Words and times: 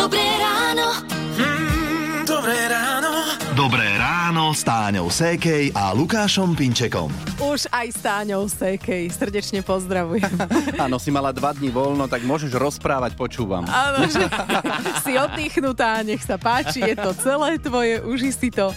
Dobré 0.00 0.24
ráno. 0.40 0.96
Mm, 1.36 2.24
dobré 2.24 2.56
ráno. 2.72 3.12
Dobré 3.52 4.00
ráno 4.00 4.56
s 4.56 4.64
Táňou 4.64 5.12
Sékej 5.12 5.76
a 5.76 5.92
Lukášom 5.92 6.56
Pinčekom. 6.56 7.12
Už 7.36 7.68
aj 7.68 7.86
s 7.92 7.98
Táňou 8.00 8.48
Sekej. 8.48 9.12
Srdečne 9.12 9.60
pozdravujem. 9.60 10.24
Áno, 10.88 10.96
si 10.96 11.12
mala 11.12 11.36
dva 11.36 11.52
dní 11.52 11.68
voľno, 11.68 12.08
tak 12.08 12.24
môžeš 12.24 12.48
rozprávať, 12.56 13.12
počúvam. 13.12 13.68
Áno, 13.68 14.08
že 14.08 14.24
si 15.04 15.20
oddychnutá, 15.20 16.00
nech 16.00 16.24
sa 16.24 16.40
páči, 16.40 16.80
je 16.80 16.96
to 16.96 17.12
celé 17.20 17.60
tvoje, 17.60 18.00
uži 18.00 18.32
si 18.32 18.48
to. 18.48 18.72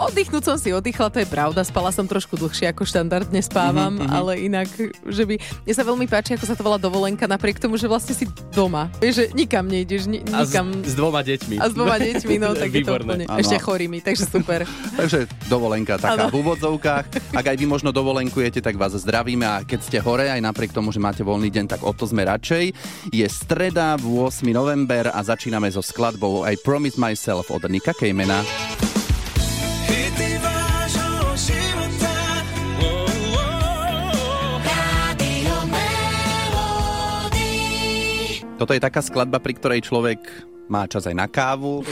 Oddychnúť 0.00 0.42
som 0.48 0.56
si 0.56 0.72
oddychla, 0.72 1.12
to 1.12 1.20
je 1.20 1.28
pravda, 1.28 1.60
spala 1.60 1.92
som 1.92 2.08
trošku 2.08 2.40
dlhšie 2.40 2.72
ako 2.72 2.88
štandardne 2.88 3.36
spávam, 3.44 4.00
mm-hmm. 4.00 4.08
ale 4.08 4.32
inak, 4.40 4.68
že 5.04 5.28
by... 5.28 5.36
Mne 5.36 5.74
sa 5.76 5.84
veľmi 5.84 6.08
páči, 6.08 6.40
ako 6.40 6.48
sa 6.48 6.56
to 6.56 6.64
volá 6.64 6.80
dovolenka, 6.80 7.28
napriek 7.28 7.60
tomu, 7.60 7.76
že 7.76 7.84
vlastne 7.84 8.16
si 8.16 8.24
doma. 8.48 8.88
Vieš, 8.96 9.14
že 9.20 9.24
nikam 9.36 9.68
nejdeš, 9.68 10.08
ni- 10.08 10.24
A 10.32 10.48
s, 10.48 10.56
nikam... 10.56 10.72
s 10.80 10.96
dvoma 10.96 11.20
deťmi. 11.20 11.60
A 11.60 11.68
s 11.68 11.72
dvoma 11.76 12.00
deťmi, 12.00 12.34
no 12.40 12.48
tak 12.64 12.72
je 12.72 12.80
to 12.80 12.92
úplne... 12.96 13.24
Ešte 13.28 13.60
chorými, 13.60 14.00
takže 14.00 14.24
super. 14.24 14.64
Takže 15.00 15.28
dovolenka 15.52 16.00
taká 16.00 16.28
Áno. 16.28 16.32
v 16.32 16.48
úvodzovkách. 16.48 17.36
Ak 17.36 17.44
aj 17.44 17.56
vy 17.60 17.66
možno 17.68 17.92
dovolenkujete, 17.92 18.64
tak 18.64 18.80
vás 18.80 18.96
zdravíme 18.96 19.44
a 19.44 19.60
keď 19.68 19.80
ste 19.84 19.98
hore, 20.00 20.32
aj 20.32 20.40
napriek 20.40 20.72
tomu, 20.72 20.96
že 20.96 21.00
máte 21.02 21.20
voľný 21.20 21.52
deň, 21.52 21.76
tak 21.76 21.80
o 21.84 21.92
to 21.92 22.08
sme 22.08 22.24
radšej. 22.24 22.72
Je 23.12 23.26
streda, 23.28 24.00
8. 24.00 24.48
november 24.48 25.12
a 25.12 25.20
začíname 25.20 25.68
so 25.68 25.84
skladbou 25.84 26.48
I 26.48 26.56
Promise 26.56 26.96
Myself 26.96 27.52
od 27.52 27.68
Nika 27.68 27.92
Kejmena. 27.92 28.99
Toto 38.60 38.76
je 38.76 38.84
taká 38.84 39.00
skladba, 39.00 39.40
pri 39.40 39.56
ktorej 39.56 39.88
človek 39.88 40.20
má 40.70 40.86
čas 40.86 41.10
aj 41.10 41.16
na 41.18 41.26
kávu. 41.26 41.82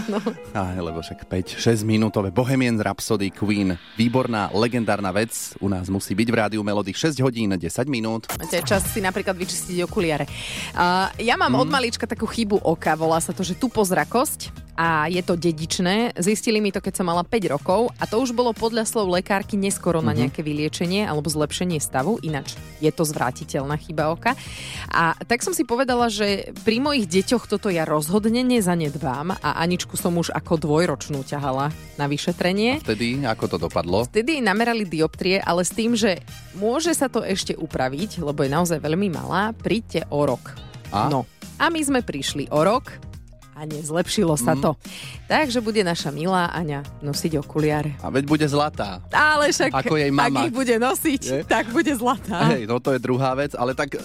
Á, 0.56 0.72
lebo 0.80 1.04
však 1.04 1.28
5-6 1.28 1.84
minútové 1.84 2.32
Bohemian 2.32 2.80
Rhapsody 2.80 3.28
Queen. 3.28 3.76
Výborná, 4.00 4.48
legendárna 4.56 5.12
vec. 5.12 5.52
U 5.60 5.68
nás 5.68 5.92
musí 5.92 6.16
byť 6.16 6.28
v 6.32 6.36
rádiu 6.40 6.60
Melody 6.64 6.96
6 6.96 7.20
hodín 7.20 7.52
10 7.52 7.60
minút. 7.92 8.32
Máte 8.32 8.64
čas 8.64 8.88
si 8.88 9.04
napríklad 9.04 9.36
vyčistiť 9.36 9.84
okuliare. 9.84 10.24
Uh, 10.72 11.12
ja 11.20 11.36
mám 11.36 11.52
od 11.60 11.68
malička 11.68 12.08
takú 12.08 12.24
chybu 12.24 12.64
oka, 12.64 12.96
volá 12.96 13.20
sa 13.20 13.36
to, 13.36 13.44
že 13.44 13.60
tupozrakosť 13.60 14.72
a 14.72 15.04
je 15.12 15.20
to 15.20 15.36
dedičné. 15.36 16.16
Zistili 16.16 16.56
mi 16.56 16.72
to, 16.72 16.80
keď 16.80 17.04
som 17.04 17.06
mala 17.08 17.20
5 17.22 17.52
rokov 17.52 17.92
a 18.00 18.08
to 18.08 18.24
už 18.24 18.32
bolo 18.32 18.56
podľa 18.56 18.88
slov 18.88 19.12
lekárky 19.12 19.60
neskoro 19.60 20.00
na 20.00 20.16
nejaké 20.16 20.40
vyliečenie 20.40 21.04
alebo 21.04 21.28
zlepšenie 21.28 21.76
stavu, 21.76 22.16
ináč 22.24 22.56
je 22.80 22.88
to 22.88 23.04
zvrátiteľná 23.04 23.76
chyba 23.76 24.10
oka. 24.10 24.32
A 24.88 25.12
tak 25.28 25.44
som 25.44 25.52
si 25.52 25.68
povedala, 25.68 26.08
že 26.08 26.56
pri 26.64 26.80
mojich 26.80 27.04
deťoch 27.04 27.44
toto 27.46 27.68
ja 27.68 27.84
rozhodne 28.22 28.46
nezanedbám 28.54 29.34
a 29.42 29.66
Aničku 29.66 29.98
som 29.98 30.14
už 30.14 30.30
ako 30.30 30.54
dvojročnú 30.54 31.26
ťahala 31.26 31.74
na 31.98 32.06
vyšetrenie. 32.06 32.78
Vtedy, 32.78 33.18
ako 33.26 33.50
to 33.50 33.56
dopadlo? 33.58 34.06
Vtedy 34.06 34.38
namerali 34.38 34.86
dioptrie, 34.86 35.42
ale 35.42 35.66
s 35.66 35.74
tým, 35.74 35.98
že 35.98 36.22
môže 36.54 36.94
sa 36.94 37.10
to 37.10 37.26
ešte 37.26 37.58
upraviť, 37.58 38.22
lebo 38.22 38.46
je 38.46 38.54
naozaj 38.54 38.78
veľmi 38.78 39.10
malá, 39.10 39.50
príďte 39.50 40.06
o 40.06 40.22
rok. 40.22 40.54
A? 40.94 41.10
No. 41.10 41.26
A 41.58 41.66
my 41.66 41.82
sme 41.82 41.98
prišli 41.98 42.46
o 42.54 42.62
rok 42.62 42.94
a 43.58 43.66
nezlepšilo 43.66 44.38
sa 44.38 44.54
to. 44.54 44.78
Takže 45.26 45.58
bude 45.58 45.82
naša 45.82 46.14
milá 46.14 46.46
Aňa 46.54 46.86
nosiť 47.02 47.42
okuliare. 47.42 47.98
A 48.06 48.08
veď 48.14 48.24
bude 48.30 48.46
zlatá. 48.46 49.02
Ale 49.10 49.50
však, 49.50 49.74
Ako 49.82 49.98
jej 49.98 50.14
ak 50.14 50.18
mama. 50.30 50.46
ich 50.46 50.54
bude 50.54 50.78
nosiť, 50.78 51.22
Je? 51.26 51.40
tak 51.42 51.74
bude 51.74 51.90
zlatá. 51.98 52.54
Hej, 52.54 52.70
toto 52.70 52.94
je 52.94 53.02
druhá 53.02 53.34
vec, 53.34 53.50
ale 53.58 53.74
tak 53.74 53.98
e, 53.98 54.00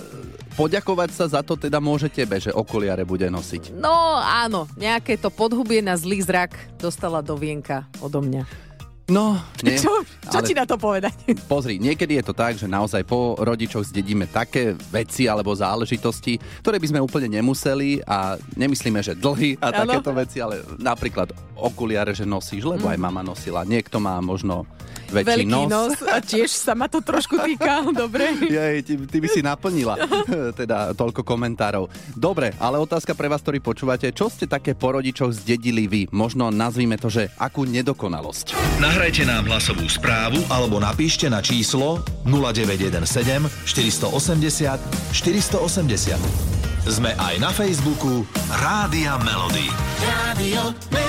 poďakovať 0.57 1.09
sa 1.13 1.25
za 1.29 1.41
to 1.45 1.53
teda 1.53 1.77
môže 1.77 2.09
tebe, 2.09 2.41
že 2.41 2.49
okuliare 2.49 3.05
bude 3.05 3.29
nosiť. 3.29 3.77
No 3.77 4.17
áno, 4.17 4.65
nejaké 4.73 5.21
to 5.21 5.29
podhubie 5.29 5.85
na 5.85 5.93
zlý 5.93 6.25
zrak 6.25 6.57
dostala 6.81 7.21
do 7.21 7.37
vienka 7.37 7.85
odo 8.01 8.25
mňa. 8.25 8.67
No, 9.07 9.39
nie. 9.63 9.79
Čo, 9.79 10.03
čo 10.03 10.43
ale 10.43 10.47
ti 10.51 10.51
na 10.51 10.67
to 10.67 10.75
povedať? 10.75 11.15
Pozri, 11.51 11.79
niekedy 11.79 12.19
je 12.19 12.27
to 12.27 12.35
tak, 12.35 12.59
že 12.59 12.67
naozaj 12.67 13.07
po 13.07 13.39
rodičoch 13.39 13.87
zdedíme 13.87 14.27
také 14.27 14.75
veci 14.91 15.31
alebo 15.31 15.55
záležitosti, 15.55 16.35
ktoré 16.59 16.75
by 16.75 16.91
sme 16.91 16.99
úplne 16.99 17.39
nemuseli 17.39 18.03
a 18.03 18.35
nemyslíme, 18.59 18.99
že 18.99 19.15
dlhy 19.15 19.63
a 19.63 19.71
Áno. 19.71 19.95
takéto 19.95 20.11
veci, 20.11 20.43
ale 20.43 20.59
napríklad 20.75 21.31
okuliare, 21.55 22.11
že 22.11 22.27
nosíš, 22.27 22.67
lebo 22.67 22.91
aj 22.91 22.99
mama 22.99 23.23
nosila. 23.23 23.63
Niekto 23.63 24.03
má 24.03 24.19
možno 24.19 24.67
väčší. 25.11 25.43
Veľký 25.43 25.45
nos. 25.47 25.69
nos 25.69 25.93
a 26.05 26.19
tiež 26.19 26.49
sa 26.51 26.73
ma 26.75 26.87
to 26.91 26.99
trošku 27.01 27.39
týka, 27.41 27.83
dobre. 27.91 28.31
Jej, 28.43 28.83
ty, 28.83 28.93
ty 29.07 29.17
by 29.23 29.27
si 29.27 29.41
naplnila 29.41 29.95
teda 30.59 30.93
toľko 30.93 31.23
komentárov. 31.23 31.87
Dobre, 32.13 32.53
ale 32.59 32.77
otázka 32.79 33.15
pre 33.15 33.27
vás, 33.31 33.41
ktorí 33.41 33.59
počúvate, 33.63 34.11
čo 34.11 34.27
ste 34.27 34.45
také 34.49 34.75
po 34.75 34.93
rodičoch 34.95 35.33
zdedili 35.33 35.87
vy? 35.87 36.01
Možno 36.11 36.51
nazvime 36.51 36.99
to, 36.99 37.07
že 37.11 37.31
akú 37.39 37.63
nedokonalosť. 37.67 38.53
Nahrajte 38.83 39.23
nám 39.25 39.47
hlasovú 39.47 39.87
správu 39.87 40.43
alebo 40.51 40.77
napíšte 40.77 41.31
na 41.31 41.41
číslo 41.41 42.03
0917 42.27 43.67
480 43.67 45.13
480. 45.13 46.57
Sme 46.87 47.11
aj 47.19 47.35
na 47.43 47.51
Facebooku 47.51 48.23
Rádia 48.47 49.19
Melody. 49.19 49.67
Rádio 49.99 50.71
Melody. 50.87 51.06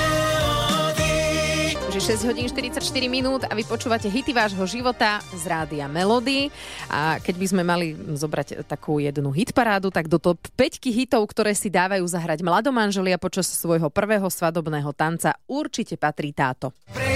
Že 2.08 2.24
6 2.24 2.30
hodín 2.32 2.48
44 2.48 2.80
minút 3.04 3.44
a 3.44 3.52
vy 3.52 3.69
počúvate 3.69 4.08
hity 4.08 4.32
vášho 4.32 4.64
života 4.64 5.20
z 5.28 5.44
rádia 5.44 5.84
Melody. 5.92 6.48
A 6.88 7.20
keď 7.20 7.34
by 7.36 7.46
sme 7.52 7.60
mali 7.60 7.92
zobrať 7.92 8.64
takú 8.64 8.96
jednu 8.96 9.28
hitparádu, 9.28 9.92
tak 9.92 10.08
do 10.08 10.16
top 10.16 10.41
5 10.56 10.88
hitov, 10.88 11.28
ktoré 11.28 11.52
si 11.52 11.69
dávajú 11.69 12.08
zahrať 12.08 12.41
mladomanželia 12.41 13.20
počas 13.20 13.44
svojho 13.52 13.92
prvého 13.92 14.24
svadobného 14.24 14.88
tanca, 14.96 15.36
určite 15.44 16.00
patrí 16.00 16.32
táto. 16.32 16.72
Len 16.96 17.07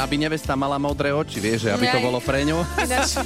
aby 0.00 0.18
nevesta 0.18 0.58
mala 0.58 0.80
modré 0.80 1.14
oči, 1.14 1.38
vieš, 1.38 1.68
že 1.68 1.70
aby 1.70 1.86
to 1.86 2.00
bolo 2.02 2.18
pre 2.18 2.42
ňu. 2.42 2.58
Ináč, 2.80 3.20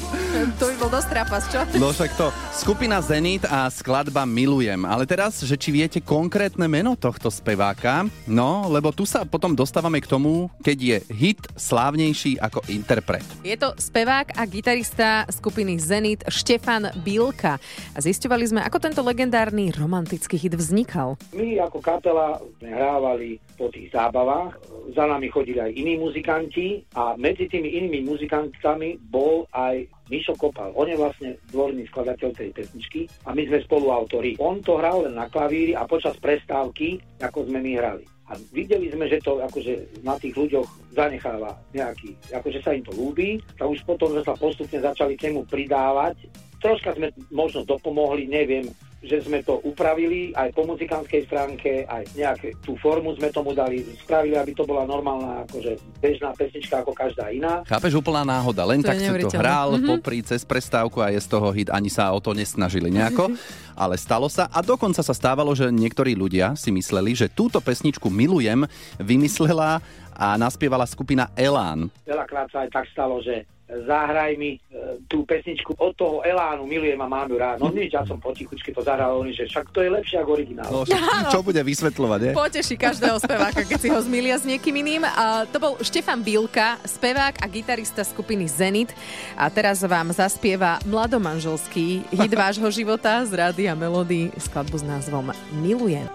to 0.60 0.64
by 0.68 0.74
bol 0.76 0.90
dosť 0.92 1.08
trapas, 1.08 1.42
čo? 1.48 1.60
No 1.80 1.94
však 1.94 2.12
to. 2.18 2.28
Skupina 2.52 2.98
Zenit 3.00 3.46
a 3.48 3.70
skladba 3.72 4.28
Milujem. 4.28 4.84
Ale 4.84 5.06
teraz, 5.06 5.40
že 5.40 5.56
či 5.56 5.70
viete 5.70 5.98
konkrétne 6.02 6.66
meno 6.66 6.98
tohto 6.98 7.30
speváka? 7.30 8.04
No, 8.26 8.66
lebo 8.68 8.92
tu 8.92 9.06
sa 9.06 9.22
potom 9.22 9.54
dostávame 9.54 10.02
k 10.02 10.10
tomu, 10.10 10.52
keď 10.60 10.78
je 10.78 10.98
hit 11.14 11.40
slávnejší 11.54 12.42
ako 12.42 12.66
interpret. 12.68 13.24
Je 13.46 13.54
to 13.54 13.72
spevák 13.78 14.34
a 14.34 14.42
gitarista 14.44 15.24
skupiny 15.30 15.78
Zenit 15.78 16.26
Štefan 16.26 16.90
Bilka. 17.06 17.62
A 17.94 17.98
zisťovali 18.02 18.44
sme, 18.44 18.60
ako 18.66 18.78
tento 18.82 19.00
legendárny 19.06 19.70
romantický 19.70 20.34
hit 20.34 20.58
vznikal. 20.58 21.14
My 21.30 21.62
ako 21.62 21.78
kapela 21.78 22.42
sme 22.58 22.74
hrávali 22.74 23.38
po 23.54 23.70
tých 23.70 23.94
zábavách, 23.94 24.58
za 24.94 25.04
nami 25.06 25.30
chodili 25.30 25.62
aj 25.62 25.70
iní 25.74 25.94
muzikanti 25.98 26.57
a 26.94 27.14
medzi 27.18 27.46
tými 27.46 27.78
inými 27.78 28.06
muzikantami 28.06 28.98
bol 29.10 29.46
aj 29.54 29.86
Mišo 30.08 30.34
Kopal. 30.36 30.72
On 30.74 30.88
je 30.88 30.96
vlastne 30.96 31.36
dvorný 31.52 31.84
skladateľ 31.88 32.28
tej 32.34 32.50
pesničky 32.54 33.06
a 33.28 33.36
my 33.36 33.42
sme 33.46 33.58
spoluautori. 33.64 34.36
On 34.40 34.58
to 34.64 34.80
hral 34.80 35.04
len 35.04 35.14
na 35.14 35.28
klavíri 35.28 35.76
a 35.76 35.84
počas 35.84 36.16
prestávky, 36.18 36.98
ako 37.20 37.46
sme 37.46 37.60
my 37.60 37.72
hrali. 37.76 38.04
A 38.28 38.36
videli 38.52 38.92
sme, 38.92 39.08
že 39.08 39.24
to 39.24 39.40
akože 39.40 40.04
na 40.04 40.12
tých 40.20 40.36
ľuďoch 40.36 40.68
zanecháva 40.92 41.56
nejaký, 41.72 42.12
akože 42.28 42.60
sa 42.60 42.76
im 42.76 42.84
to 42.84 42.92
ľúbi, 42.92 43.40
a 43.56 43.64
už 43.64 43.80
potom 43.88 44.12
sme 44.12 44.20
sa 44.20 44.36
postupne 44.36 44.76
začali 44.76 45.16
k 45.16 45.32
nemu 45.32 45.48
pridávať. 45.48 46.28
Troška 46.60 46.92
sme 46.92 47.08
možno 47.32 47.64
dopomohli, 47.64 48.28
neviem, 48.28 48.68
že 48.98 49.22
sme 49.22 49.46
to 49.46 49.62
upravili 49.62 50.34
aj 50.34 50.50
po 50.50 50.66
muzikantskej 50.66 51.30
stránke, 51.30 51.86
aj 51.86 52.02
nejaké 52.18 52.58
tú 52.58 52.74
formu 52.74 53.14
sme 53.14 53.30
tomu 53.30 53.54
dali, 53.54 53.86
spravili, 53.94 54.34
aby 54.34 54.50
to 54.52 54.66
bola 54.66 54.82
normálna, 54.82 55.46
akože 55.46 55.78
bežná 56.02 56.34
pesnička 56.34 56.82
ako 56.82 56.90
každá 56.92 57.30
iná. 57.30 57.62
Chápeš, 57.62 57.94
úplná 57.94 58.26
náhoda. 58.26 58.66
Len 58.66 58.82
To 58.82 58.90
tak 58.90 58.98
si 58.98 59.06
to 59.06 59.30
hral 59.32 59.78
Mhm. 59.78 59.86
popri 59.86 60.18
cez 60.20 60.42
prestávku 60.42 60.98
a 60.98 61.14
je 61.14 61.22
z 61.22 61.28
toho 61.30 61.54
hit. 61.54 61.70
Ani 61.70 61.86
sa 61.86 62.10
o 62.10 62.18
to 62.18 62.34
nesnažili 62.34 62.90
nejako. 62.90 63.30
Ale 63.78 63.94
stalo 63.94 64.26
sa. 64.26 64.50
A 64.50 64.58
dokonca 64.58 64.98
sa 64.98 65.14
stávalo, 65.14 65.54
že 65.54 65.70
niektorí 65.70 66.18
ľudia 66.18 66.58
si 66.58 66.74
mysleli, 66.74 67.14
že 67.14 67.30
túto 67.30 67.62
pesničku 67.62 68.10
Milujem 68.10 68.66
vymyslela 68.98 69.78
a 70.12 70.34
naspievala 70.34 70.82
skupina 70.84 71.30
Elán. 71.38 71.86
Veľakrát 72.02 72.50
sa 72.50 72.66
aj 72.66 72.70
tak 72.74 72.86
stalo, 72.90 73.22
že 73.22 73.46
zahraj 73.68 74.32
mi 74.40 74.56
e, 74.56 74.58
tú 75.04 75.28
pesničku 75.28 75.76
od 75.76 75.92
toho 75.92 76.24
Elánu, 76.24 76.64
milujem 76.64 76.96
a 76.96 77.08
mám 77.08 77.28
ju 77.28 77.36
rád. 77.36 77.60
No 77.60 77.68
nič, 77.68 77.92
ja 77.92 78.02
som 78.08 78.16
potichučky 78.16 78.72
to 78.72 78.80
zahral, 78.80 79.20
oni, 79.20 79.36
že 79.36 79.44
však 79.44 79.68
to 79.76 79.84
je 79.84 79.92
lepšie 79.92 80.16
ako 80.24 80.30
originál. 80.40 80.68
No, 80.72 80.88
však 80.88 81.28
čo 81.28 81.40
bude 81.44 81.60
vysvetľovať, 81.60 82.20
je? 82.20 82.32
Poteší 82.32 82.74
každého 82.80 83.16
speváka, 83.20 83.60
keď 83.68 83.78
si 83.78 83.88
ho 83.92 84.00
zmilia 84.00 84.40
s 84.40 84.48
niekým 84.48 84.72
iným. 84.72 85.04
A 85.04 85.44
to 85.44 85.60
bol 85.60 85.76
Štefan 85.84 86.24
Bilka, 86.24 86.80
spevák 86.88 87.44
a 87.44 87.46
gitarista 87.46 88.00
skupiny 88.00 88.48
Zenit. 88.48 88.96
A 89.36 89.52
teraz 89.52 89.84
vám 89.84 90.16
zaspieva 90.16 90.80
mladomanželský 90.88 92.08
hit 92.08 92.32
vášho 92.40 92.72
života 92.72 93.20
z 93.28 93.36
Rádia 93.36 93.76
Melody 93.76 94.32
skladbu 94.40 94.80
s 94.80 94.84
názvom 94.84 95.28
Milujem. 95.60 96.08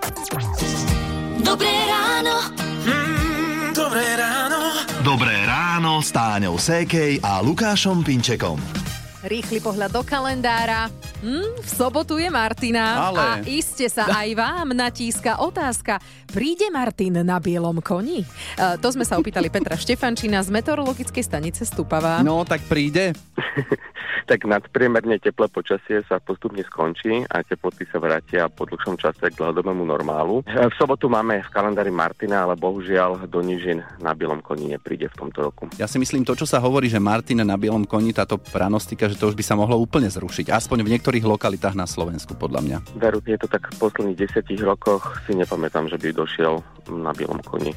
Dobré 1.44 1.74
ráno. 1.86 2.50
Mm, 2.88 3.33
dobré 3.84 4.16
ráno. 4.16 4.60
Dobré 5.04 5.36
ráno 5.44 6.00
s 6.00 6.16
Táňou 6.16 6.56
Sékej 6.56 7.20
a 7.20 7.44
Lukášom 7.44 8.00
Pinčekom. 8.00 8.83
Rýchly 9.24 9.64
pohľad 9.64 9.96
do 9.96 10.04
kalendára. 10.04 10.92
V 11.24 11.70
sobotu 11.72 12.20
je 12.20 12.28
Martina 12.28 13.08
Ale. 13.08 13.16
a 13.16 13.28
iste 13.48 13.88
sa 13.88 14.04
aj 14.12 14.36
vám 14.36 14.76
natíska 14.76 15.40
otázka. 15.40 16.04
Príde 16.28 16.68
Martin 16.68 17.24
na 17.24 17.40
bielom 17.40 17.80
koni? 17.80 18.28
Uh, 18.60 18.76
to 18.76 18.92
sme 18.92 19.08
sa 19.08 19.16
opýtali 19.16 19.48
Petra 19.48 19.80
Štefančina 19.80 20.44
z 20.44 20.52
meteorologickej 20.52 21.24
stanice 21.24 21.64
Stupava. 21.64 22.20
No, 22.20 22.44
tak 22.44 22.68
príde. 22.68 23.16
tak 24.30 24.44
nadpriemerne 24.44 25.20
teplé 25.20 25.48
počasie 25.48 26.04
sa 26.08 26.20
postupne 26.20 26.64
skončí 26.64 27.24
a 27.28 27.44
teploty 27.44 27.88
sa 27.88 28.00
vrátia 28.00 28.48
po 28.52 28.68
dlhšom 28.68 29.00
čase 29.00 29.32
k 29.32 29.36
dlhodobému 29.40 29.84
normálu. 29.84 30.44
E, 30.44 30.68
V 30.68 30.74
sobotu 30.76 31.12
máme 31.12 31.44
v 31.44 31.50
kalendári 31.52 31.92
Martina, 31.92 32.44
ale 32.48 32.60
bohužiaľ 32.60 33.28
do 33.28 33.40
nížin 33.44 33.84
na 34.00 34.16
bielom 34.16 34.40
koni 34.44 34.72
nepríde 34.72 35.12
v 35.12 35.16
tomto 35.16 35.40
roku. 35.44 35.72
Ja 35.80 35.88
si 35.88 36.00
myslím, 36.00 36.24
to, 36.28 36.36
čo 36.36 36.48
sa 36.48 36.60
hovorí, 36.64 36.88
že 36.88 37.04
Martin 37.04 37.44
na 37.44 37.56
bielom 37.60 37.84
koni, 37.88 38.16
táto 38.16 38.40
pranostika, 38.40 39.12
že 39.14 39.22
to 39.22 39.30
už 39.30 39.38
by 39.38 39.46
sa 39.46 39.56
mohlo 39.56 39.78
úplne 39.78 40.10
zrušiť. 40.10 40.50
Aspoň 40.50 40.84
v 40.84 40.92
niektorých 40.98 41.24
lokalitách 41.24 41.78
na 41.78 41.86
Slovensku, 41.86 42.34
podľa 42.34 42.62
mňa. 42.66 42.78
Veru, 42.98 43.22
je 43.24 43.38
to 43.38 43.48
tak 43.48 43.70
v 43.72 43.78
posledných 43.78 44.18
desiatich 44.18 44.62
rokoch, 44.66 45.22
si 45.30 45.38
nepamätám, 45.38 45.88
že 45.88 46.02
by 46.02 46.10
došiel 46.12 46.60
na 46.90 47.14
bielom 47.14 47.40
koni 47.46 47.72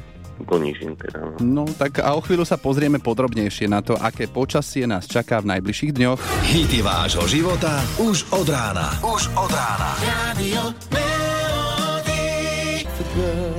do 0.45 0.57
nížin. 0.61 0.93
Teda, 0.93 1.25
no. 1.25 1.37
No 1.41 1.63
tak 1.65 1.97
a 2.01 2.13
o 2.13 2.21
chvíľu 2.21 2.45
sa 2.45 2.61
pozrieme 2.61 3.01
podrobnejšie 3.01 3.65
na 3.65 3.81
to, 3.81 3.97
aké 3.97 4.29
počasie 4.29 4.85
nás 4.85 5.09
čaká 5.09 5.41
v 5.41 5.57
najbližších 5.57 5.91
dňoch. 5.97 6.19
Hity 6.45 6.79
vášho 6.85 7.25
života 7.25 7.81
už 7.97 8.29
od 8.29 8.45
rána. 8.45 8.93
Už 9.01 9.29
od 9.33 9.49
rána. 9.49 9.97
Radio 10.05 10.66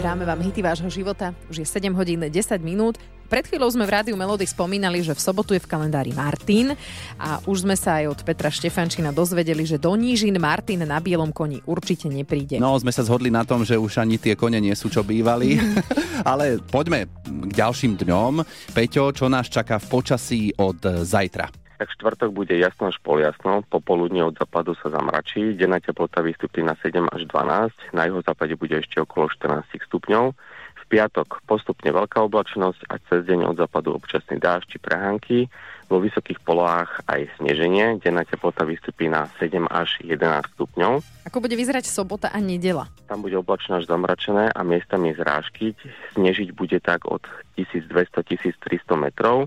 Hráme 0.09 0.25
vám 0.25 0.41
hity 0.41 0.65
vášho 0.65 0.89
života. 0.89 1.37
Už 1.53 1.61
je 1.61 1.69
7 1.69 1.93
hodín 1.93 2.25
10 2.25 2.33
minút. 2.65 2.97
Pred 3.29 3.45
chvíľou 3.45 3.69
sme 3.69 3.85
v 3.85 3.93
Rádiu 3.93 4.17
Melody 4.17 4.49
spomínali, 4.49 5.05
že 5.05 5.13
v 5.13 5.21
sobotu 5.21 5.53
je 5.53 5.61
v 5.61 5.69
kalendári 5.69 6.17
Martin 6.17 6.73
a 7.21 7.45
už 7.45 7.69
sme 7.69 7.77
sa 7.77 8.01
aj 8.01 8.17
od 8.17 8.21
Petra 8.25 8.49
Štefančina 8.49 9.13
dozvedeli, 9.13 9.69
že 9.69 9.77
do 9.77 9.93
nížin 9.93 10.33
Martin 10.41 10.81
na 10.89 10.97
bielom 10.97 11.29
koni 11.29 11.61
určite 11.69 12.09
nepríde. 12.09 12.57
No, 12.57 12.73
sme 12.81 12.89
sa 12.89 13.05
zhodli 13.05 13.29
na 13.29 13.45
tom, 13.45 13.69
že 13.69 13.77
už 13.77 14.01
ani 14.01 14.17
tie 14.17 14.33
kone 14.33 14.57
nie 14.57 14.73
sú, 14.73 14.89
čo 14.89 15.05
bývali. 15.05 15.61
Ale 16.33 16.57
poďme 16.73 17.13
k 17.29 17.53
ďalším 17.53 18.01
dňom. 18.01 18.49
Peťo, 18.73 19.13
čo 19.13 19.29
nás 19.29 19.53
čaká 19.53 19.77
v 19.77 19.93
počasí 19.93 20.57
od 20.57 21.05
zajtra? 21.05 21.68
Tak 21.79 21.95
štvrtok 21.95 22.35
bude 22.35 22.59
jasno 22.59 22.91
až 22.91 22.99
poliasno, 22.99 23.63
popoludne 23.71 24.27
od 24.27 24.35
západu 24.35 24.75
sa 24.83 24.91
zamračí, 24.91 25.55
denná 25.55 25.79
teplota 25.79 26.19
vystúpi 26.27 26.59
na 26.67 26.75
7 26.75 27.07
až 27.07 27.23
12, 27.31 27.95
na 27.95 28.03
jeho 28.03 28.19
západe 28.19 28.59
bude 28.59 28.83
ešte 28.83 28.99
okolo 28.99 29.31
14 29.31 29.63
stupňov. 29.87 30.35
V 30.75 30.85
piatok 30.91 31.39
postupne 31.47 31.95
veľká 31.95 32.19
oblačnosť 32.27 32.91
a 32.91 32.99
cez 33.07 33.23
deň 33.31 33.55
od 33.55 33.63
západu 33.63 33.95
občasný 33.95 34.43
dážď 34.43 34.67
či 34.75 34.79
prehánky. 34.83 35.39
Vo 35.87 36.03
vysokých 36.03 36.43
polohách 36.43 37.07
aj 37.07 37.31
sneženie, 37.39 38.03
denná 38.03 38.27
teplota 38.27 38.67
vystúpi 38.67 39.07
na 39.07 39.31
7 39.39 39.63
až 39.71 40.03
11 40.03 40.59
stupňov. 40.59 40.99
Ako 41.31 41.39
bude 41.39 41.55
vyzerať 41.55 41.87
sobota 41.87 42.27
a 42.35 42.43
nedela? 42.43 42.91
Tam 43.07 43.23
bude 43.23 43.39
oblačno 43.39 43.79
až 43.79 43.87
zamračené 43.87 44.51
a 44.51 44.61
miestami 44.67 45.15
zrážky. 45.15 45.79
Snežiť 46.19 46.59
bude 46.59 46.83
tak 46.83 47.07
od 47.07 47.23
1200-1300 47.55 48.67
metrov. 48.99 49.47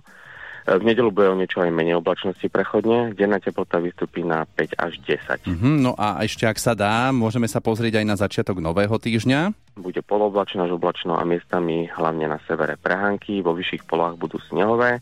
E, 0.68 0.78
V 0.78 0.84
nedelu 0.84 1.10
bude 1.10 1.30
o 1.30 1.38
niečo 1.38 1.62
aj 1.62 1.72
menej 1.74 1.98
oblačnosti 1.98 2.46
prechodne. 2.50 3.14
Denná 3.18 3.42
teplota 3.42 3.82
vystúpi 3.82 4.22
na 4.22 4.46
5 4.46 4.78
až 4.78 4.94
10. 5.06 5.48
Mhm, 5.48 5.72
no 5.82 5.92
a 5.98 6.22
ešte 6.22 6.46
ak 6.46 6.58
sa 6.62 6.78
dá, 6.78 7.10
môžeme 7.10 7.50
sa 7.50 7.64
pozrieť 7.64 8.02
aj 8.02 8.06
na 8.06 8.16
začiatok 8.18 8.62
nového 8.62 8.94
týždňa. 8.98 9.54
Bude 9.80 10.02
poloblačno 10.04 10.68
až 10.68 10.76
oblačno 10.76 11.18
a 11.18 11.24
miestami 11.24 11.88
hlavne 11.90 12.28
na 12.30 12.38
severe 12.46 12.78
prehánky. 12.78 13.42
Vo 13.42 13.56
vyšších 13.58 13.88
polách 13.88 14.20
budú 14.20 14.38
snehové 14.52 15.02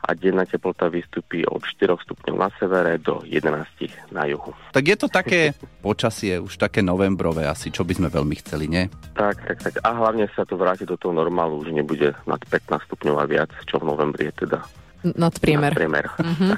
a 0.00 0.16
denná 0.16 0.48
teplota 0.48 0.88
vystúpi 0.88 1.44
od 1.44 1.60
4 1.60 2.00
stupňov 2.00 2.36
na 2.36 2.48
severe 2.56 2.96
do 2.96 3.20
11 3.28 4.16
na 4.16 4.24
juhu. 4.24 4.56
Tak 4.72 4.84
je 4.88 4.96
to 4.96 5.08
také 5.12 5.52
počasie, 5.84 6.40
už 6.40 6.56
také 6.56 6.80
novembrové 6.80 7.44
asi, 7.44 7.68
čo 7.68 7.84
by 7.84 8.00
sme 8.00 8.08
veľmi 8.08 8.34
chceli, 8.40 8.64
nie? 8.64 8.88
Tak, 9.12 9.44
tak, 9.44 9.58
tak. 9.60 9.74
A 9.84 9.92
hlavne 9.92 10.24
sa 10.32 10.48
to 10.48 10.56
vráti 10.56 10.88
do 10.88 10.96
toho 10.96 11.12
normálu, 11.12 11.60
už 11.60 11.76
nebude 11.76 12.16
nad 12.24 12.40
15 12.48 12.88
stupňov 12.88 13.16
a 13.20 13.24
viac, 13.28 13.52
čo 13.68 13.76
v 13.76 13.92
novembri 13.92 14.32
je 14.32 14.48
teda 14.48 14.64
N- 15.00 15.16
Nadpriemer. 15.16 15.72
priemer. 15.72 16.06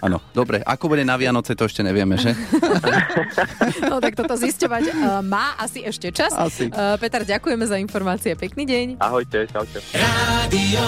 Áno, 0.03 0.19
dobre. 0.35 0.63
Ako 0.67 0.91
bude 0.91 1.07
na 1.07 1.15
Vianoce, 1.15 1.55
to 1.55 1.67
ešte 1.67 1.87
nevieme, 1.87 2.19
že? 2.19 2.35
No 3.83 4.01
tak 4.01 4.17
toto 4.17 4.35
zisťovať 4.35 4.83
uh, 4.89 5.21
má 5.21 5.55
asi 5.61 5.85
ešte 5.85 6.11
čas. 6.15 6.33
Asi. 6.33 6.71
Uh, 6.73 6.97
Peter, 6.97 7.23
ďakujeme 7.23 7.65
za 7.67 7.77
informácie. 7.77 8.33
Pekný 8.35 8.65
deň. 8.65 8.87
Ahojte, 8.99 9.45
čaute. 9.51 9.79
Radio. 9.95 10.83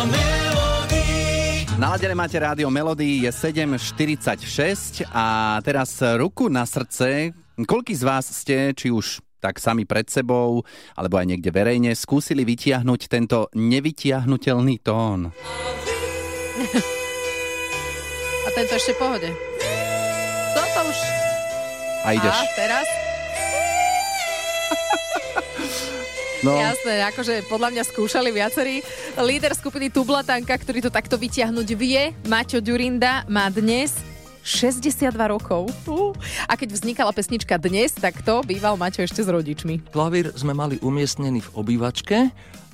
Naladené 1.75 2.15
máte 2.15 2.39
rádio 2.39 2.71
Melody, 2.71 3.27
je 3.27 3.31
7.46 3.35 5.05
a 5.11 5.59
teraz 5.67 5.99
ruku 6.17 6.47
na 6.47 6.63
srdce. 6.65 7.35
Koľký 7.59 7.95
z 7.99 8.03
vás 8.07 8.31
ste, 8.31 8.71
či 8.73 8.95
už 8.95 9.19
tak 9.43 9.61
sami 9.61 9.85
pred 9.85 10.09
sebou, 10.09 10.63
alebo 10.97 11.21
aj 11.21 11.29
niekde 11.29 11.53
verejne, 11.53 11.93
skúsili 11.93 12.47
vytiahnuť 12.49 13.01
tento 13.11 13.53
nevytiahnutelný 13.53 14.81
tón? 14.81 15.29
A 18.45 18.49
tento 18.53 18.77
ešte 18.77 18.93
v 18.93 18.99
pohode. 19.01 19.29
Toto 20.53 20.81
už. 20.85 20.99
A 22.05 22.09
ideš. 22.13 22.37
A 22.37 22.45
teraz? 22.53 22.87
No, 26.45 26.61
Jasné, 26.61 27.01
akože 27.09 27.49
podľa 27.49 27.73
mňa 27.73 27.83
skúšali 27.89 28.29
viacerí. 28.29 28.85
Líder 29.17 29.57
skupiny 29.57 29.89
Tublatanka, 29.89 30.53
ktorý 30.61 30.85
to 30.85 30.93
takto 30.93 31.17
vytiahnuť 31.17 31.69
vie, 31.73 32.13
Maťo 32.29 32.61
Ďurinda, 32.61 33.25
má 33.33 33.49
dnes 33.49 33.97
62 34.45 35.09
rokov. 35.25 35.73
Uh. 35.89 36.13
A 36.45 36.53
keď 36.61 36.77
vznikala 36.77 37.17
pesnička 37.17 37.57
dnes, 37.57 37.97
tak 37.97 38.21
to 38.21 38.45
býval 38.45 38.77
Maťo 38.77 39.01
ešte 39.09 39.25
s 39.25 39.29
rodičmi. 39.33 39.89
Klavír 39.89 40.37
sme 40.37 40.53
mali 40.53 40.77
umiestnený 40.85 41.49
v 41.49 41.51
obývačke 41.57 42.29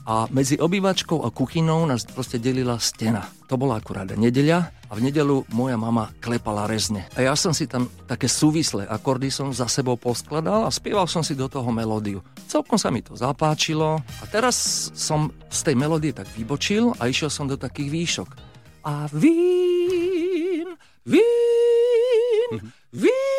a 0.07 0.27
medzi 0.33 0.57
obývačkou 0.57 1.23
a 1.25 1.33
kuchynou 1.33 1.85
nás 1.87 2.05
proste 2.09 2.41
delila 2.41 2.81
stena. 2.81 3.29
To 3.51 3.59
bola 3.61 3.79
akurát 3.79 4.09
nedeľa 4.09 4.73
a 4.91 4.93
v 4.97 5.01
nedelu 5.07 5.47
moja 5.55 5.79
mama 5.79 6.11
klepala 6.19 6.67
rezne. 6.67 7.07
A 7.15 7.23
ja 7.23 7.35
som 7.39 7.55
si 7.55 7.71
tam 7.71 7.87
také 8.11 8.27
súvislé 8.27 8.87
akordy 8.91 9.31
som 9.31 9.55
za 9.55 9.71
sebou 9.71 9.95
poskladal 9.95 10.67
a 10.67 10.71
spieval 10.71 11.07
som 11.07 11.23
si 11.23 11.39
do 11.39 11.47
toho 11.47 11.71
melódiu. 11.71 12.23
Celkom 12.51 12.79
sa 12.79 12.91
mi 12.91 13.03
to 13.03 13.15
zapáčilo 13.15 14.03
a 14.03 14.25
teraz 14.27 14.91
som 14.99 15.31
z 15.47 15.61
tej 15.71 15.77
melódie 15.79 16.11
tak 16.11 16.27
vybočil 16.35 16.95
a 16.99 17.07
išiel 17.07 17.31
som 17.31 17.47
do 17.47 17.55
takých 17.55 17.91
výšok. 17.91 18.31
A 18.87 19.07
vín, 19.15 20.75
vín, 21.07 22.55
vín. 22.91 23.30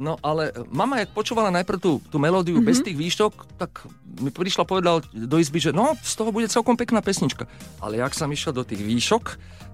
No 0.00 0.16
ale 0.24 0.50
mama, 0.72 1.04
jak 1.04 1.12
počúvala 1.12 1.52
najprv 1.52 1.78
tú, 1.78 1.92
tú 2.08 2.16
melódiu 2.16 2.58
mm-hmm. 2.58 2.68
bez 2.68 2.80
tých 2.80 2.96
výšok, 2.96 3.60
tak 3.60 3.84
mi 4.18 4.32
prišla 4.32 4.64
povedal 4.64 5.04
do 5.12 5.36
izby, 5.36 5.60
že 5.60 5.70
no, 5.70 5.94
z 6.00 6.12
toho 6.16 6.32
bude 6.32 6.48
celkom 6.48 6.74
pekná 6.74 7.04
pesnička. 7.04 7.44
Ale 7.78 8.00
jak 8.00 8.16
som 8.16 8.28
išiel 8.32 8.56
do 8.56 8.64
tých 8.64 8.80
výšok, 8.80 9.24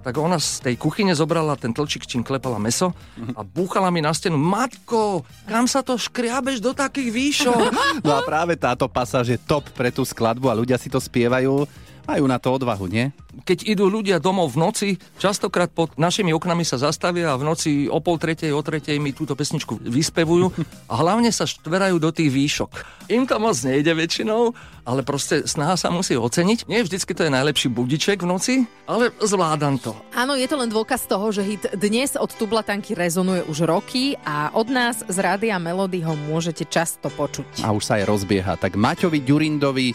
tak 0.02 0.14
ona 0.18 0.38
z 0.38 0.62
tej 0.62 0.74
kuchyne 0.78 1.10
zobrala 1.14 1.58
ten 1.58 1.74
tlčík, 1.74 2.06
čím 2.06 2.22
klepala 2.22 2.58
meso 2.58 2.94
a 3.34 3.42
búchala 3.42 3.90
mi 3.90 3.98
na 3.98 4.14
stenu. 4.14 4.38
Matko, 4.38 5.26
kam 5.46 5.66
sa 5.66 5.82
to 5.82 5.98
škriabeš 5.98 6.62
do 6.62 6.70
takých 6.74 7.10
výšok? 7.10 7.60
no 8.06 8.12
a 8.14 8.22
práve 8.22 8.54
táto 8.54 8.86
pasáž 8.86 9.34
je 9.34 9.38
top 9.38 9.66
pre 9.74 9.90
tú 9.90 10.06
skladbu 10.06 10.50
a 10.50 10.58
ľudia 10.58 10.78
si 10.78 10.90
to 10.90 11.02
spievajú. 11.02 11.66
Majú 12.08 12.24
na 12.24 12.40
to 12.40 12.48
odvahu, 12.56 12.88
nie? 12.88 13.12
Keď 13.44 13.68
idú 13.68 13.86
ľudia 13.90 14.18
domov 14.18 14.54
v 14.54 14.60
noci, 14.60 14.88
častokrát 15.20 15.70
pod 15.70 15.94
našimi 16.00 16.32
oknami 16.34 16.64
sa 16.66 16.80
zastavia 16.80 17.34
a 17.34 17.38
v 17.40 17.46
noci 17.46 17.70
o 17.86 17.98
pol 18.00 18.16
tretej, 18.16 18.54
o 18.54 18.62
tretej 18.64 18.98
mi 18.98 19.14
túto 19.14 19.36
pesničku 19.38 19.82
vyspevujú 19.84 20.50
a 20.90 20.94
hlavne 20.98 21.30
sa 21.30 21.44
štverajú 21.44 21.96
do 22.00 22.10
tých 22.10 22.30
výšok. 22.32 22.70
Im 23.08 23.24
to 23.24 23.40
moc 23.40 23.56
nejde 23.64 23.92
väčšinou, 23.94 24.52
ale 24.84 25.00
proste 25.04 25.44
snaha 25.44 25.76
sa 25.76 25.92
musí 25.92 26.16
oceniť. 26.16 26.68
Nie 26.68 26.84
vždycky 26.84 27.12
to 27.12 27.24
je 27.24 27.32
najlepší 27.32 27.68
budiček 27.72 28.24
v 28.24 28.30
noci, 28.30 28.54
ale 28.88 29.12
zvládam 29.20 29.76
to. 29.80 29.92
Áno, 30.16 30.36
je 30.36 30.48
to 30.48 30.56
len 30.56 30.72
dôkaz 30.72 31.04
toho, 31.08 31.28
že 31.32 31.44
hit 31.44 31.64
dnes 31.76 32.16
od 32.16 32.32
Tublatanky 32.32 32.96
rezonuje 32.96 33.44
už 33.48 33.68
roky 33.68 34.16
a 34.24 34.52
od 34.52 34.68
nás 34.72 35.04
z 35.04 35.16
Rádia 35.20 35.56
Melody 35.60 36.04
ho 36.04 36.16
môžete 36.28 36.68
často 36.68 37.08
počuť. 37.12 37.64
A 37.64 37.72
už 37.72 37.84
sa 37.84 38.00
aj 38.00 38.08
rozbieha. 38.08 38.56
Tak 38.56 38.76
Maťovi 38.76 39.24
Ďurindovi 39.24 39.88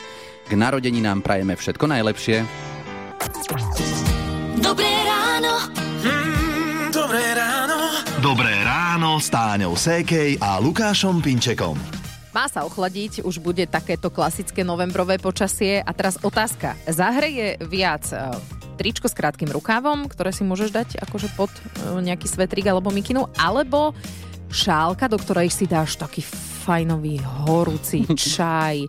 k 0.44 0.52
narodeninám 0.52 1.24
prajeme 1.24 1.56
všetko 1.56 1.86
najlepšie. 1.88 2.73
Dobré 4.60 4.92
ráno. 5.08 5.54
Mm, 6.04 6.92
dobré 6.92 7.24
ráno. 7.32 7.78
Dobré 8.20 8.52
ráno 8.68 9.16
s 9.16 9.32
Táňou 9.32 9.80
Sékej 9.80 10.44
a 10.44 10.60
Lukášom 10.60 11.24
Pinčekom. 11.24 11.80
Má 12.36 12.52
sa 12.52 12.68
ochladiť, 12.68 13.24
už 13.24 13.40
bude 13.40 13.64
takéto 13.70 14.12
klasické 14.12 14.68
novembrové 14.68 15.24
počasie. 15.24 15.80
A 15.80 15.92
teraz 15.96 16.20
otázka. 16.20 16.76
Zahreje 16.84 17.64
viac 17.64 18.04
e, 18.12 18.36
tričko 18.76 19.08
s 19.08 19.16
krátkým 19.16 19.56
rukávom, 19.56 20.04
ktoré 20.12 20.36
si 20.36 20.44
môžeš 20.44 20.76
dať 20.76 20.90
akože 21.08 21.32
pod 21.40 21.54
e, 21.54 22.04
nejaký 22.04 22.28
svetrík 22.28 22.68
alebo 22.68 22.92
mikinu, 22.92 23.32
alebo 23.40 23.96
šálka, 24.52 25.08
do 25.08 25.16
ktorej 25.16 25.48
si 25.48 25.64
dáš 25.64 25.96
taký 25.96 26.28
fajnový 26.64 27.20
horúci 27.44 28.08
čaj 28.36 28.88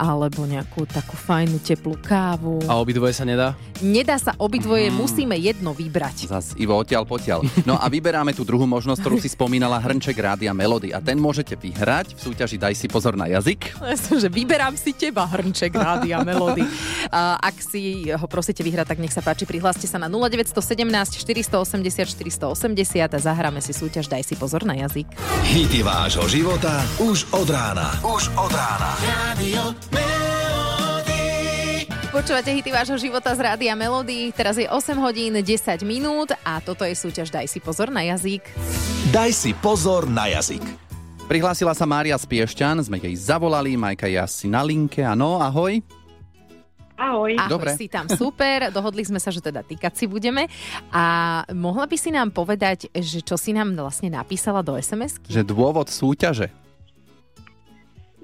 alebo 0.00 0.48
nejakú 0.48 0.88
takú 0.88 1.14
fajnú 1.14 1.60
teplú 1.60 2.00
kávu. 2.00 2.64
A 2.64 2.80
obidvoje 2.80 3.12
sa 3.12 3.28
nedá? 3.28 3.52
Nedá 3.80 4.16
sa 4.16 4.32
obidvoje, 4.36 4.92
musíme 4.92 5.36
jedno 5.36 5.72
vybrať. 5.72 6.28
Zas 6.28 6.52
Ivo 6.56 6.76
odtiaľ 6.76 7.04
potiaľ. 7.04 7.44
No 7.64 7.76
a 7.76 7.88
vyberáme 7.88 8.32
tú 8.36 8.44
druhú 8.44 8.64
možnosť, 8.64 9.00
ktorú 9.00 9.16
si 9.20 9.28
spomínala, 9.36 9.80
hrnček 9.80 10.16
Rádia 10.16 10.52
Melody. 10.52 10.92
A 10.92 11.00
ten 11.00 11.16
môžete 11.16 11.56
vyhrať 11.56 12.16
v 12.16 12.20
súťaži 12.20 12.56
Daj 12.60 12.76
si 12.76 12.86
pozor 12.88 13.16
na 13.16 13.28
jazyk. 13.28 13.76
Ja 13.90 13.98
som, 13.98 14.22
že 14.22 14.30
vyberám 14.30 14.78
si 14.78 14.94
teba, 14.94 15.26
hrnček 15.26 15.74
Rádia 15.74 16.22
Melody. 16.22 16.62
A 17.10 17.42
ak 17.42 17.58
si 17.58 18.06
ho 18.06 18.26
prosíte 18.30 18.62
vyhrať, 18.62 18.94
tak 18.94 19.02
nech 19.02 19.10
sa 19.10 19.18
páči, 19.18 19.42
prihláste 19.42 19.90
sa 19.90 19.98
na 19.98 20.06
0917 20.06 20.54
480 21.18 22.06
480 22.14 22.54
a 23.10 23.18
zahráme 23.18 23.58
si 23.58 23.74
súťaž 23.74 24.06
Daj 24.06 24.22
si 24.30 24.38
pozor 24.38 24.62
na 24.62 24.78
jazyk. 24.78 25.10
Hity 25.42 25.82
vášho 25.82 26.22
života 26.30 26.86
už 27.10 27.26
od 27.34 27.50
rána. 27.50 27.90
Už 28.06 28.30
od 28.38 28.54
rána. 28.54 28.94
Radio 29.02 29.74
Melody. 29.90 31.82
Počúvate 32.14 32.54
hity 32.54 32.70
vášho 32.70 32.94
života 33.02 33.34
z 33.34 33.50
Rádia 33.50 33.74
Melody. 33.74 34.30
Teraz 34.30 34.54
je 34.54 34.70
8 34.70 34.94
hodín 34.94 35.34
10 35.34 35.82
minút 35.82 36.30
a 36.46 36.62
toto 36.62 36.86
je 36.86 36.94
súťaž 36.94 37.34
Daj 37.34 37.50
si 37.50 37.58
pozor 37.58 37.90
na 37.90 38.06
jazyk. 38.06 38.46
Daj 39.10 39.26
si 39.34 39.50
pozor 39.58 40.06
na 40.06 40.30
jazyk. 40.30 40.62
Prihlásila 41.26 41.74
sa 41.74 41.82
Mária 41.82 42.14
z 42.14 42.30
Piešťan, 42.30 42.86
sme 42.86 43.02
jej 43.02 43.18
zavolali, 43.18 43.74
Majka 43.74 44.06
je 44.06 44.14
asi 44.14 44.46
na 44.46 44.62
linke, 44.62 45.02
áno, 45.02 45.42
ahoj. 45.42 45.82
Ahoj. 46.94 47.32
Ahoj, 47.34 47.50
Dobre. 47.50 47.74
si 47.74 47.90
tam 47.90 48.06
super. 48.06 48.68
Dohodli 48.76 49.02
sme 49.02 49.18
sa, 49.18 49.34
že 49.34 49.42
teda 49.42 49.66
týkať 49.66 49.98
si 49.98 50.06
budeme. 50.06 50.46
A 50.94 51.42
mohla 51.58 51.90
by 51.90 51.96
si 51.98 52.14
nám 52.14 52.30
povedať, 52.30 52.86
že 52.94 53.18
čo 53.18 53.34
si 53.34 53.50
nám 53.50 53.74
vlastne 53.74 54.14
napísala 54.14 54.62
do 54.62 54.78
SMS-ky? 54.78 55.32
Že 55.32 55.42
dôvod 55.42 55.90
súťaže. 55.90 56.59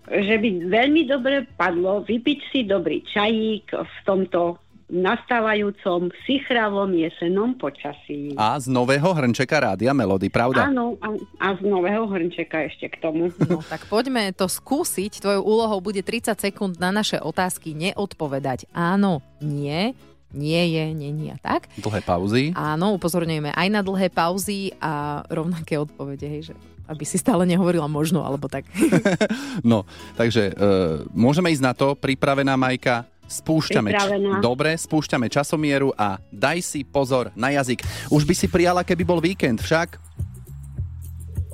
Že 0.06 0.34
by 0.38 0.48
veľmi 0.70 1.02
dobre 1.10 1.44
padlo 1.58 2.06
vypiť 2.06 2.38
si 2.54 2.60
dobrý 2.62 3.02
čajík 3.02 3.74
v 3.74 3.96
tomto 4.06 4.62
nastávajúcom 4.86 6.14
sichravom 6.22 6.94
jesenom 6.94 7.58
počasí. 7.58 8.38
A 8.38 8.54
z 8.54 8.70
nového 8.70 9.10
hrnčeka 9.10 9.58
Rádia 9.58 9.90
Melody, 9.90 10.30
pravda? 10.30 10.70
Áno, 10.70 10.94
a, 11.02 11.10
a 11.42 11.46
z 11.58 11.66
nového 11.66 12.06
hrnčeka 12.06 12.70
ešte 12.70 12.94
k 12.94 12.96
tomu. 13.02 13.34
No 13.46 13.62
tak 13.62 13.86
poďme 13.90 14.30
to 14.34 14.46
skúsiť. 14.46 15.22
Tvojou 15.22 15.42
úlohou 15.42 15.78
bude 15.82 16.02
30 16.02 16.38
sekúnd 16.38 16.78
na 16.78 16.94
naše 16.94 17.18
otázky 17.18 17.74
neodpovedať. 17.74 18.70
Áno, 18.74 19.22
nie, 19.42 19.94
nie 20.34 20.74
je, 20.74 20.84
nie, 20.92 21.30
a 21.30 21.38
tak. 21.38 21.70
Dlhé 21.78 22.02
pauzy. 22.02 22.50
Áno, 22.52 22.98
upozorňujeme 22.98 23.54
aj 23.54 23.68
na 23.70 23.80
dlhé 23.80 24.10
pauzy 24.10 24.74
a 24.82 25.22
rovnaké 25.30 25.78
odpovede, 25.78 26.26
hej, 26.26 26.42
že 26.52 26.54
aby 26.86 27.02
si 27.02 27.18
stále 27.18 27.42
nehovorila 27.46 27.90
možno, 27.90 28.22
alebo 28.22 28.46
tak. 28.46 28.62
No, 29.66 29.82
takže 30.14 30.50
e, 30.50 30.62
môžeme 31.10 31.50
ísť 31.50 31.64
na 31.64 31.74
to, 31.74 31.98
pripravená 31.98 32.54
Majka, 32.54 33.02
spúšťame, 33.26 33.90
Pripravená. 33.90 34.38
dobre, 34.38 34.78
spúšťame 34.78 35.26
časomieru 35.26 35.90
a 35.98 36.22
daj 36.30 36.62
si 36.62 36.80
pozor 36.86 37.34
na 37.34 37.50
jazyk. 37.50 37.82
Už 38.14 38.22
by 38.22 38.34
si 38.38 38.46
prijala, 38.46 38.86
keby 38.86 39.02
bol 39.02 39.18
víkend, 39.18 39.58
však? 39.58 39.98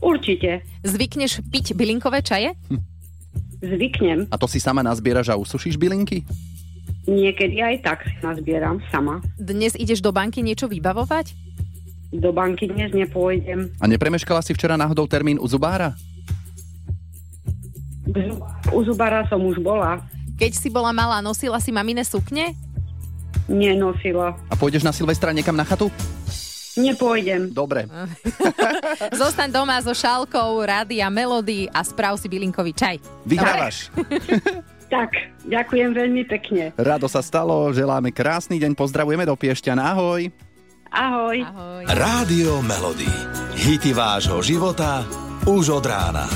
Určite. 0.05 0.67
Zvykneš 0.85 1.41
piť 1.49 1.73
bylinkové 1.73 2.21
čaje? 2.21 2.53
Zvyknem. 3.63 4.27
A 4.29 4.37
to 4.37 4.51
si 4.51 4.59
sama 4.59 4.83
nazbieraš 4.83 5.31
a 5.33 5.39
usušíš 5.39 5.79
bylinky? 5.79 6.27
Niekedy 7.03 7.59
aj 7.59 7.75
tak 7.83 7.99
nazbieram 8.23 8.79
sama. 8.95 9.19
Dnes 9.35 9.75
ideš 9.75 9.99
do 9.99 10.15
banky 10.15 10.39
niečo 10.39 10.71
vybavovať? 10.71 11.35
Do 12.15 12.31
banky 12.31 12.71
dnes 12.71 12.95
nepôjdem. 12.95 13.75
A 13.83 13.91
nepremeškala 13.91 14.45
si 14.45 14.55
včera 14.55 14.79
náhodou 14.79 15.09
termín 15.11 15.41
u 15.41 15.47
zubára? 15.49 15.99
U 18.71 18.81
zubara 18.87 19.27
som 19.27 19.43
už 19.43 19.59
bola. 19.59 19.99
Keď 20.39 20.53
si 20.55 20.69
bola 20.71 20.95
malá, 20.95 21.19
nosila 21.25 21.59
si 21.59 21.75
mamine 21.75 22.07
sukne? 22.07 22.55
Nenosila. 23.51 24.39
A 24.47 24.55
pôjdeš 24.55 24.87
na 24.87 24.95
Silvestra 24.95 25.35
niekam 25.35 25.59
na 25.59 25.67
chatu? 25.67 25.91
Nepôjdem. 26.73 27.53
Dobre. 27.53 27.85
Zostaň 29.21 29.53
doma 29.53 29.77
so 29.85 29.93
šálkou, 29.93 30.65
rádia, 30.65 31.11
melódy 31.13 31.69
a 31.69 31.85
správ 31.85 32.17
si 32.17 32.31
bylinkový 32.33 32.73
čaj. 32.73 32.97
Vyhrávaš. 33.29 33.93
Tak, 34.93 35.09
ďakujem 35.49 35.97
veľmi 35.97 36.29
pekne. 36.29 36.77
Rado 36.77 37.09
sa 37.09 37.25
stalo, 37.25 37.73
želáme 37.73 38.13
krásny 38.13 38.61
deň, 38.61 38.77
pozdravujeme 38.77 39.25
do 39.25 39.33
Piešťan, 39.33 39.81
ahoj. 39.81 40.29
Ahoj. 40.93 41.41
Ahoj. 41.41 41.83
Rádio 41.89 42.61
Melody. 42.61 43.09
Hity 43.57 43.97
vášho 43.97 44.45
života 44.45 45.01
už 45.49 45.81
od 45.81 45.85
rána. 45.89 46.29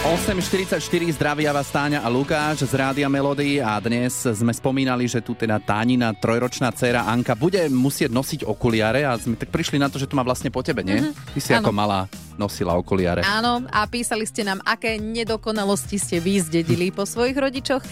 8.44 0.00 0.80
zdravia 1.14 1.52
vás 1.54 1.68
Táňa 1.70 2.02
a 2.02 2.08
Lukáš 2.10 2.64
z 2.66 2.72
Rádia 2.72 3.06
Melody 3.06 3.60
a 3.60 3.76
dnes 3.78 4.26
sme 4.26 4.50
spomínali, 4.50 5.04
že 5.06 5.20
tu 5.22 5.36
teda 5.36 5.60
Tánina 5.60 6.10
trojročná 6.16 6.72
dcéra 6.72 7.04
Anka 7.04 7.36
bude 7.36 7.68
musieť 7.68 8.10
nosiť 8.10 8.40
okuliare 8.48 9.04
a 9.04 9.14
sme 9.20 9.36
tak 9.36 9.52
prišli 9.52 9.76
na 9.78 9.92
to, 9.92 10.00
že 10.00 10.08
to 10.08 10.16
má 10.16 10.24
vlastne 10.24 10.48
po 10.50 10.64
tebe, 10.66 10.82
nie? 10.82 10.98
Mhm. 10.98 11.36
Ty 11.36 11.38
si 11.38 11.52
Áno. 11.54 11.62
ako 11.62 11.70
malá 11.70 12.08
nosila 12.40 12.80
okuliare. 12.80 13.20
Áno, 13.20 13.68
a 13.68 13.84
písali 13.84 14.24
ste 14.24 14.40
nám, 14.40 14.64
aké 14.64 14.96
nedokonalosti 14.96 16.00
ste 16.00 16.16
vy 16.24 16.40
zdedili 16.40 16.88
po 16.88 17.04
svojich 17.04 17.36
rodičoch. 17.36 17.84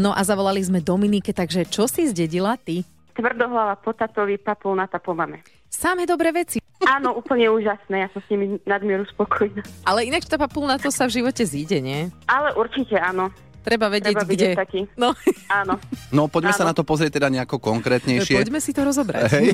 No 0.00 0.16
a 0.16 0.24
zavolali 0.24 0.64
sme 0.64 0.80
Dominike, 0.80 1.36
takže 1.36 1.68
čo 1.68 1.84
si 1.84 2.08
zdedila 2.08 2.56
ty? 2.56 2.88
Tvrdohlava 3.12 3.76
po 3.76 3.92
tatovi, 3.92 4.40
papulnata 4.40 4.96
po 4.96 5.12
mame. 5.12 5.44
Samé 5.68 6.08
dobré 6.08 6.32
veci. 6.32 6.64
Áno, 6.82 7.14
úplne 7.14 7.46
úžasné, 7.46 8.02
ja 8.04 8.08
som 8.10 8.24
s 8.24 8.28
nimi 8.32 8.58
nadmieru 8.66 9.06
spokojná. 9.12 9.62
Ale 9.86 10.08
inak 10.08 10.26
tá 10.26 10.34
papulna 10.40 10.80
to 10.80 10.90
sa 10.90 11.06
v 11.06 11.22
živote 11.22 11.44
zíde, 11.46 11.78
nie? 11.78 12.10
Ale 12.26 12.56
určite 12.58 12.98
áno. 12.98 13.30
Treba 13.62 13.86
vedieť, 13.86 14.14
Treba 14.14 14.26
kde. 14.28 14.48
taký. 14.54 14.80
No, 14.94 15.14
Áno. 15.48 15.78
No 16.10 16.26
poďme 16.26 16.50
sa 16.50 16.62
Áno. 16.62 16.70
na 16.70 16.74
to 16.74 16.82
pozrieť 16.82 17.16
teda 17.16 17.28
nejako 17.28 17.56
konkrétnejšie. 17.58 18.34
poďme 18.36 18.58
si 18.58 18.70
to 18.70 18.82
rozobrať. 18.82 19.30
Hej. 19.32 19.46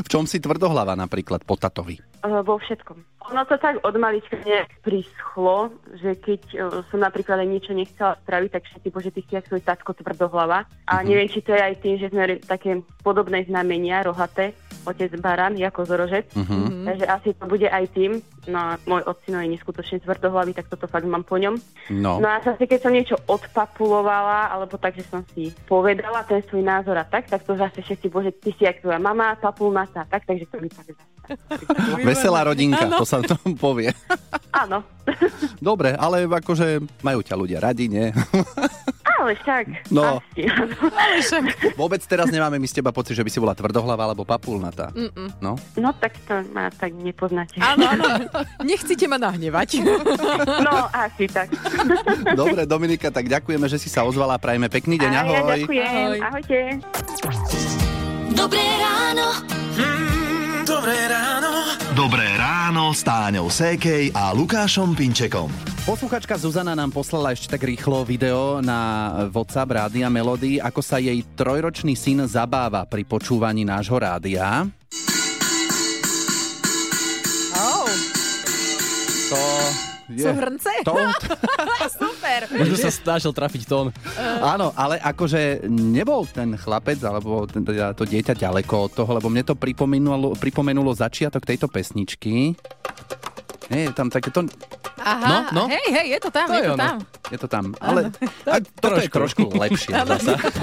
v 0.00 0.08
čom 0.08 0.24
si 0.24 0.38
tvrdohlava 0.38 0.92
napríklad 0.92 1.40
po 1.40 1.54
tatovi? 1.54 1.96
Uh, 2.20 2.40
vo 2.40 2.56
všetkom. 2.56 2.98
Ono 3.24 3.42
to 3.42 3.56
tak 3.56 3.80
od 3.80 3.94
malička 3.94 4.36
nejak 4.38 4.68
prischlo, 4.80 5.72
že 5.94 6.12
keď 6.14 6.40
uh, 6.52 6.60
som 6.88 6.98
napríklad 6.98 7.38
aj 7.38 7.48
niečo 7.48 7.70
nechcela 7.70 8.18
spraviť, 8.18 8.50
tak 8.50 8.62
všetci, 8.64 8.88
bože, 8.90 9.10
ty 9.10 9.20
si 9.22 9.32
jak 9.32 9.44
svoj 9.44 9.60
tatko 9.60 9.94
tvrdohlava. 9.94 10.66
A 10.84 10.94
Mhm. 10.96 11.06
neviem, 11.06 11.28
či 11.28 11.40
to 11.40 11.50
je 11.50 11.62
aj 11.62 11.74
tým, 11.78 11.94
že 11.96 12.08
sme 12.08 12.22
také 12.38 12.70
podobné 13.00 13.44
znamenia, 13.44 14.02
rohaté, 14.02 14.52
otec 14.84 15.10
baran, 15.18 15.56
ako 15.58 15.88
zorožec. 15.88 16.28
Mhm. 16.36 16.84
Takže 16.84 17.04
asi 17.08 17.28
to 17.34 17.44
bude 17.48 17.68
aj 17.68 17.84
tým. 17.90 18.20
No 18.44 18.58
a 18.60 18.70
môj 18.84 19.02
otcino 19.08 19.40
je 19.40 19.56
neskutočne 19.56 20.04
tvrdohlavý, 20.04 20.52
tak 20.52 20.68
toto 20.68 20.84
fakt 20.84 21.08
mám 21.08 21.24
po 21.24 21.40
ňom. 21.40 21.56
No. 21.88 22.20
No 22.20 22.28
a 22.28 22.44
zase, 22.44 22.68
keď 22.68 22.78
som 22.84 22.92
niečo 22.92 23.16
odpapulovala, 23.24 24.52
alebo 24.52 24.76
tak, 24.76 25.00
že 25.00 25.08
som 25.08 25.24
si 25.32 25.48
povedala 25.64 26.20
ten 26.28 26.44
svoj 26.44 26.60
názor 26.60 27.00
a 27.00 27.08
tak, 27.08 27.32
tak 27.32 27.40
to 27.42 27.56
zase 27.56 27.80
všetci, 27.80 28.06
bože, 28.12 28.36
ty 28.36 28.52
si 28.52 28.68
jak 28.68 28.84
tvoja 28.84 29.00
mama, 29.00 29.32
papulnata, 29.40 30.04
tak, 30.04 30.28
takže 30.28 30.44
to 30.52 30.60
mi 30.60 30.68
tak. 30.68 30.92
Veselá 32.04 32.44
rodinka, 32.44 32.84
to 33.00 33.08
sa 33.08 33.24
to 33.24 33.32
povie. 33.56 33.88
Áno, 34.52 34.84
Dobre, 35.60 35.96
ale 35.96 36.28
akože 36.28 36.80
majú 37.04 37.20
ťa 37.20 37.34
ľudia 37.36 37.58
radi, 37.60 37.88
nie? 37.88 38.08
ale 39.24 39.34
však. 39.40 39.64
No. 39.88 40.20
Asi, 40.20 40.44
áno. 40.44 40.76
Vôbec 41.74 42.04
teraz 42.04 42.28
nemáme 42.28 42.56
my 42.56 42.66
z 42.66 42.78
teba 42.78 42.92
pocit, 42.92 43.16
že 43.16 43.24
by 43.24 43.30
si 43.30 43.38
bola 43.38 43.52
tvrdohlava 43.52 44.04
alebo 44.04 44.22
papulnatá. 44.22 44.92
No. 45.40 45.56
No 45.74 45.90
tak 45.96 46.14
to 46.24 46.44
ma 46.52 46.68
tak 46.68 46.92
nepoznáte. 46.92 47.56
Áno, 47.58 47.88
áno. 47.88 48.04
Nechcete 48.60 49.08
ma 49.08 49.16
nahnevať. 49.16 49.80
No, 50.60 50.88
asi 50.90 51.24
tak. 51.26 51.48
Dobre, 52.32 52.64
Dominika, 52.64 53.08
tak 53.08 53.26
ďakujeme, 53.26 53.64
že 53.66 53.78
si 53.78 53.88
sa 53.88 54.04
ozvala. 54.04 54.36
Prajme 54.36 54.68
pekný 54.68 55.00
deň, 55.00 55.10
A 55.10 55.14
ja 55.14 55.20
ahoj. 55.22 55.38
ďakujem. 55.56 55.88
Ahoj. 55.88 56.18
Ahojte. 56.20 56.58
Dobré 58.34 58.64
ráno. 58.76 59.26
Mm, 59.74 60.62
dobré 60.66 60.98
ráno. 61.06 61.53
Ráno 62.84 63.00
s 63.00 63.00
Táňou 63.00 63.48
Sékej 63.48 64.12
a 64.12 64.36
Lukášom 64.36 64.92
Pinčekom. 64.92 65.48
Posluchačka 65.88 66.36
Zuzana 66.36 66.76
nám 66.76 66.92
poslala 66.92 67.32
ešte 67.32 67.56
tak 67.56 67.64
rýchlo 67.64 68.04
video 68.04 68.60
na 68.60 69.08
WhatsApp 69.32 69.72
Rádia 69.72 70.12
Melody, 70.12 70.60
ako 70.60 70.84
sa 70.84 71.00
jej 71.00 71.24
trojročný 71.32 71.96
syn 71.96 72.28
zabáva 72.28 72.84
pri 72.84 73.08
počúvaní 73.08 73.64
nášho 73.64 73.96
rádia. 73.96 74.68
Je... 80.10 80.24
sú 80.24 80.30
hrnce? 80.32 80.72
To, 80.84 80.92
Super. 81.88 82.50
Možno 82.52 82.76
sa 82.76 82.90
snažil 82.92 83.32
trafiť 83.32 83.62
tón. 83.64 83.88
áno, 84.42 84.74
ale 84.76 85.00
akože 85.00 85.64
nebol 85.70 86.28
ten 86.28 86.56
chlapec 86.60 87.00
alebo 87.00 87.48
ten, 87.48 87.64
teda 87.64 87.96
to 87.96 88.04
dieťa 88.04 88.36
ďaleko 88.36 88.74
od 88.88 88.92
toho, 88.92 89.10
lebo 89.16 89.32
mne 89.32 89.46
to 89.46 89.54
pripomenulo, 89.56 90.36
pripomenulo 90.36 90.92
začiatok 90.92 91.48
tejto 91.48 91.72
pesničky. 91.72 92.52
Nie, 93.72 93.88
je 93.88 93.96
tam 93.96 94.12
takéto 94.12 94.44
Aha, 94.96 95.26
No, 95.26 95.38
no. 95.52 95.62
hej, 95.66 95.86
hej, 95.90 96.06
je 96.10 96.20
to 96.20 96.30
tam, 96.30 96.46
To 96.46 96.54
je 96.54 96.60
je 96.60 96.66
to 96.66 96.74
ono. 96.74 96.84
tam. 96.84 96.96
Je 97.24 97.38
to 97.38 97.48
tam, 97.48 97.64
ale 97.78 98.00
tak, 98.44 98.62
toto 98.76 99.00
je 99.00 99.08
trošku 99.08 99.42
lepšie. 99.50 99.90
No. 99.92 100.14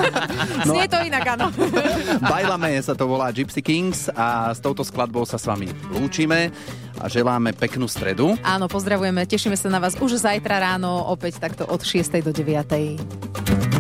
Znie 0.68 0.86
to 0.86 0.98
inak, 1.02 1.26
áno. 1.28 1.52
Bajlame 2.32 2.80
sa 2.80 2.94
to 2.94 3.06
volá 3.06 3.28
Gypsy 3.30 3.60
Kings 3.60 4.08
a 4.08 4.50
s 4.50 4.60
touto 4.60 4.82
skladbou 4.82 5.26
sa 5.26 5.36
s 5.36 5.44
vami 5.44 5.68
lúčime 5.92 6.54
a 6.96 7.06
želáme 7.06 7.52
peknú 7.52 7.86
stredu. 7.86 8.38
Áno, 8.42 8.68
pozdravujeme, 8.68 9.26
tešíme 9.26 9.56
sa 9.56 9.68
na 9.68 9.80
vás 9.80 9.98
už 9.98 10.16
zajtra 10.18 10.62
ráno, 10.62 11.08
opäť 11.08 11.42
takto 11.42 11.66
od 11.66 11.82
6. 11.82 12.00
do 12.22 12.32
9. 12.32 13.71